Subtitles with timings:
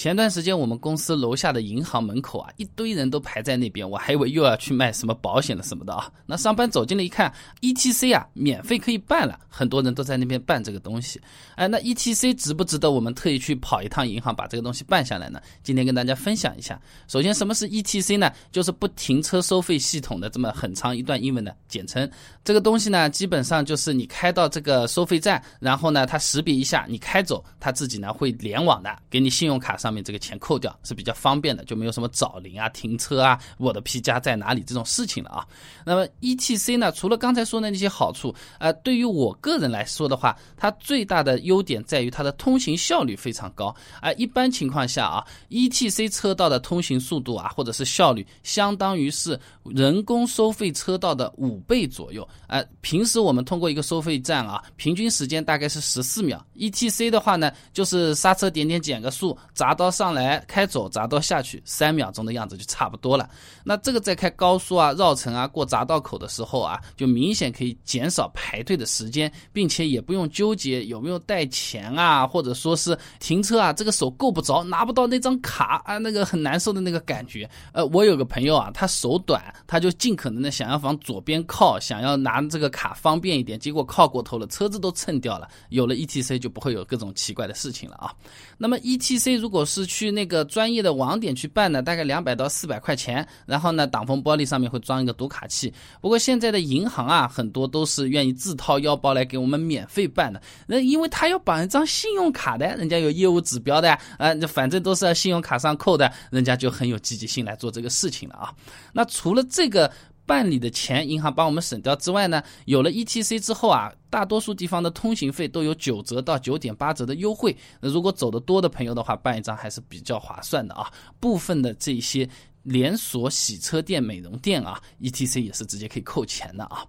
[0.00, 6.10] 前段时间我们公司楼下的银行门口啊，一堆人都排在那边，我还以为又要去卖什么保险了什么的啊。
[6.24, 7.30] 那上班走进来一看
[7.60, 11.20] ，ETC 啊，免费可以办了，很多人都在那边办这个东西。
[11.54, 15.38] 哎，那 ETC 值不值得我们特意去跑一趟银行把这个东西办下来呢？
[15.62, 16.80] 今天跟大家分享一下。
[17.06, 18.32] 首先，什么是 ETC 呢？
[18.50, 22.10] 就是不停车收费系统的这么很长一段英文的简称。
[22.42, 29.89] 这个东西呢，基本上就是你开到这个收费站，然后呢，它识别一下你开走，它自己呢会联网的给你信用卡上。
[29.90, 35.44] 上面这个钱扣掉是比较方便的，就没有什么找零啊、停车啊、我的皮夹在哪里这种事情了啊。
[35.84, 44.12] 那么 ETC 呢，除了刚才说的那些好处，呃，对于我个人来说的话，它最大的优点在于它的通行效率非常高啊。
[44.12, 52.62] 一般情况下啊，ETC 车道的通行速度啊，或者是效率，相当于是人工收费车道的五倍左右啊。
[52.80, 59.74] 平时我们通过一个收费站啊，平均时间大概是十四秒，ETC 的话呢，就是刹车点点减个速，砸。
[59.80, 63.26] 到上来开走匝道下去三秒钟的样子就差不多了。
[63.64, 77.48] 那这个在开高速啊、绕城啊、过匝道口的时候啊，就明显可以减少排队的时间，并且也不用纠结有没有带钱啊，或者说是停车啊，这个手够不着，拿不到那张卡啊，那个很难受的那个感觉。
[77.72, 85.48] 呃，我有个朋友啊，他手短，他就尽可能的想要往左边靠，想要拿这个卡方便一点，结果靠过头了，车子都蹭掉了。
[85.70, 88.12] 有了 ETC 就不会有各种奇怪的事情了啊。
[88.58, 93.26] 那么 ETC 如果是去那个专业的网点去办的，大概两百到四百块钱。
[93.46, 95.72] 然后呢，挡风玻璃上面会装一个读卡器。
[96.00, 100.42] 不过现在的银行啊，很多都是愿意自掏腰包来给我们免费办的。
[100.66, 108.52] 那因为他要绑一张信用卡的，人家有业务指标的啊，反正都是要信用卡上扣的，人家就很有积极性来做这个事情了啊。
[108.92, 109.90] 那除了这个。
[110.30, 117.56] 办理的钱，银行帮我们省掉之外呢，有了 ETC 之后啊，大多数地方的通行费都有九折到九点八折的优惠。
[117.80, 120.88] 那如果走得多的朋友的话，办一张还是比较划算的啊。
[121.18, 122.28] 部分的这些
[122.62, 126.84] 连锁洗车店、美容店啊，ETC 也是直接可以扣钱的啊。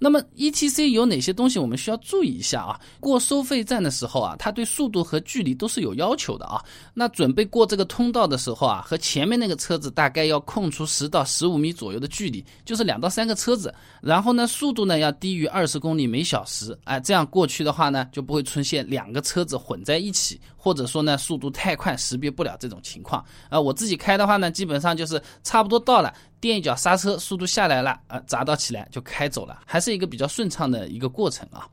[0.00, 2.80] 那么 ETC 有哪些东西我们需要注意一下啊？
[2.98, 6.60] 过收费站的时候啊，它对速度和距离都是有要求的啊。
[6.94, 13.72] 那准备过这个通道的时候啊，和前面那个车子大概要空出十到十五米左右的距离，就是两到三个车子。
[14.00, 23.22] 然后呢，速度呢要低于二十公里每小时，哎，这样过去的话呢，就不会出现两个车子混在一起，或者说呢速度太快识别不了这种情况。
[23.50, 26.12] 啊，我自己开的话呢，基本上就是差不多到了。
[26.40, 31.68] 垫一脚刹车，速度下来了，啊，匝道起来就开走了，还是一个比较顺畅的一个过程啊。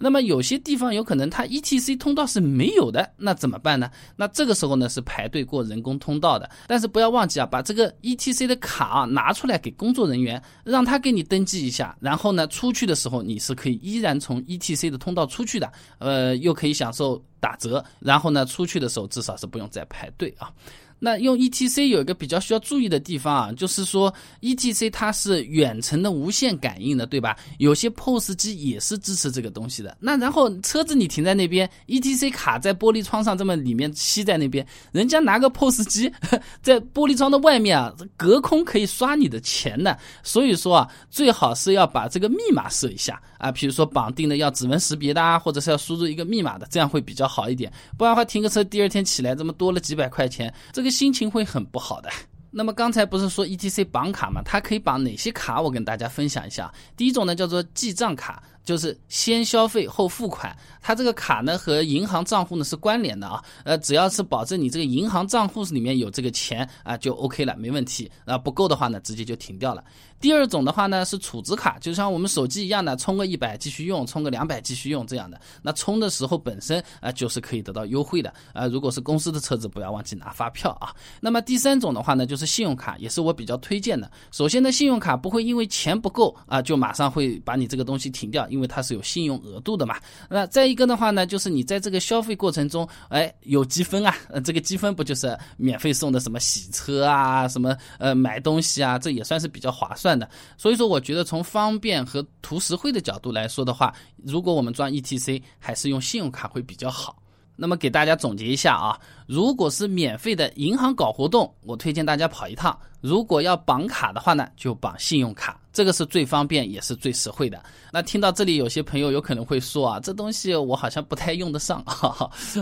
[0.00, 3.88] 那么有些地方有可能它 ETC 通道是没有的，那怎么办呢？
[4.16, 20.50] 那这个时候呢是排队过人工通道的，但是不要忘记啊，把这个 ETC 的卡啊拿出来给工作人员，让他给你登记一下，然后呢出去的时候你是可以依然从 ETC 的通道出去的，呃，又可以享受打折，然后呢出去的时候至少是不用再排队啊。
[20.98, 27.36] 那用 ETC 有一个比较需要注意的地方啊，就是说 ETC 它是远程的无线感应的，对吧？
[27.58, 29.96] 有些 POS 机也是支持这个东西的。
[30.00, 36.12] 那然后车子你停在那边，ETC 卡在玻璃窗上这么里面吸在那边，人家拿个 POS 机
[36.60, 39.96] 在玻璃窗的外面啊，隔空可以刷你的钱的。
[40.24, 47.72] 所以说啊，最好是要把这个密码设一下啊，比如说绑定的要指纹识别的啊，或者是要输入一个密码的，这样会比较好一点。
[47.96, 50.87] 不然的话，停个车第二天起来这么多了几百块钱，这个。
[50.90, 52.10] 心情会很不好的。
[52.50, 54.40] 那么刚才不是说 ETC 绑卡吗？
[54.44, 55.60] 它可以绑哪些卡？
[55.60, 56.72] 我跟大家分享一下。
[56.96, 60.54] 第一种呢叫做记账卡，就是先消费后付款。
[60.82, 63.42] 它这个卡呢和银行账户呢是关联的啊。
[63.64, 68.10] 呃，只要是保证你这个银行账户里面有这个钱啊，就 OK 了，没问题。
[68.26, 69.82] 啊，不够的话呢，直接就停掉了。
[70.20, 75.40] 第二种的话呢是储值卡，就像我们手机一样的，充个一百继续用，充个两百继续用这样的。
[75.62, 78.66] 那充的时候本身啊就是可以得到优惠的啊。
[78.66, 80.92] 如果是公司的车子，不要忘记拿发票啊。
[81.20, 84.10] 那么第三种的话呢就是信用卡，也是我比较推荐的。
[84.30, 89.96] 首先呢，信用卡不会因为钱不够啊就马上会把你这个东西停掉，因因为它是有信用额度的嘛。
[90.28, 99.94] 那再一个的话呢，就是你在这个消费过程中，哎有积分啊，呃这个积分不就是免费送的什么洗车啊，什么呃买东西啊，这也算是比较划。
[99.94, 103.94] 算的，所以说我觉得从方便和图实惠的角度来说的话，
[104.24, 107.22] 如果我们装 ETC，还是用信用卡会比较好。
[107.56, 117.62] 那么给大家总结一下啊，如果是免费的银行搞活动，我推荐大家跑一趟；如果要绑卡的话呢，就绑信用卡，这个是最方便也是最实惠的。
[117.92, 121.84] 那听到这里，有些朋友有可能会说啊，这东西我好像不太用得上。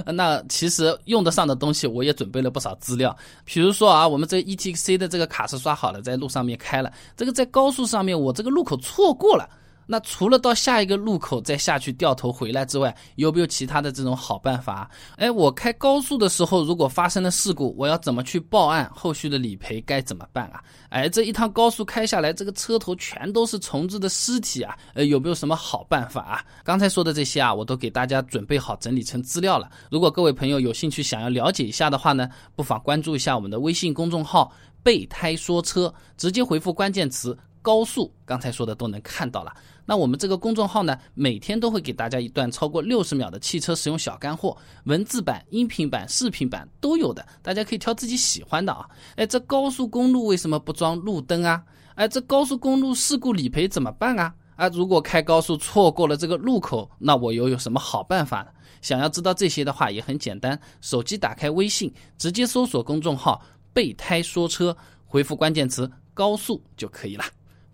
[0.05, 3.17] 那其实用得上的东西，我也准备了不少资料。
[3.47, 9.49] 比如说啊，我们这 ETC 的这个卡是刷好了，在路上面开了，这个在高速上面我这个路口错过了。
[9.87, 14.91] 那除了到下一个路口再下去掉头回来之外，有没有其他的这种好办法？
[15.17, 18.91] 哎，我开高速的时候，如果发生了事故，我要怎么去报案？
[18.93, 20.63] 后续的理赔该怎么办啊？
[20.91, 24.77] 哎，这一趟高速开下来，这个车头全都是虫子的尸体啊！
[24.95, 26.45] 呃，有没有什么好办法啊？
[26.65, 29.71] 刚才说的这些啊，我都给大家准备好整理成资料了。
[29.91, 34.51] 如果各位朋友有兴趣想要了解一下的话呢，不妨关注一下我们的微信公众号
[34.83, 37.37] “备胎说车”，直接回复关键词。
[37.67, 39.53] 高速刚才说的都能看到了，
[39.85, 48.89] 那我们这个公众号呢，每天都会给大家一段超过六十秒的汽车使用小干货，文字版、音频版、视频版都有的，大家可以挑自己喜欢的啊。
[49.17, 51.61] 哎，这高速公路为什么不装路灯啊？
[51.97, 54.33] 哎，这高速公路事故理赔怎么办啊？
[54.55, 58.49] 啊，如果开高速错过了这个路口，那我又有什么好办法呢？
[58.81, 63.43] 想要知道这些的话也很简单，手机打开微信，直接搜索公众号
[63.75, 67.25] “备胎说车”，回复关键词“高速”就可以了。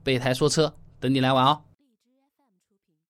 [0.02, 1.62] 备胎说车，等你来玩哦。